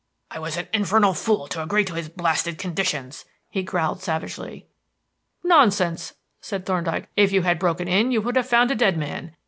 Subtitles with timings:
[0.31, 4.65] "I was an infernal fool to agree to his blasted conditions," he growled savagely.
[5.43, 7.07] "Nonsense," said Thorndyke.
[7.15, 9.35] "If you had broken in you would have found a dead man.